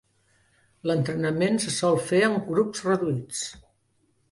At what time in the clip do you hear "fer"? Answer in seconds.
2.07-2.23